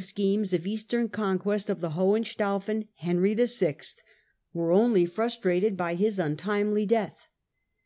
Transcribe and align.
1203 0.00 0.32
schemes 0.32 0.52
of 0.54 0.66
eastern 0.66 1.08
conquest 1.10 1.68
of 1.68 1.80
the 1.82 1.90
Hohenstaufen 1.90 2.88
Henry 2.94 3.34
VI. 3.34 3.76
were 4.54 4.72
only 4.72 5.04
frustrated 5.04 5.76
by 5.76 5.94
his 5.94 6.18
untimely 6.18 6.86
death 6.86 7.24
(see 7.28 7.28
p. 7.28 7.28